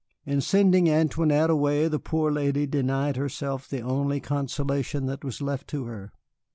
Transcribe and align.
In 0.25 0.41
sending 0.41 0.89
Antoinette 0.89 1.51
away 1.51 1.87
the 1.87 1.99
poor 1.99 2.31
lady 2.31 2.65
denied 2.65 3.17
herself 3.17 3.69
the 3.69 3.81
only 3.81 4.19
consolation 4.19 5.05
that 5.05 5.23
was 5.23 5.43
left 5.43 5.67
to 5.67 5.83
her. 5.85 6.11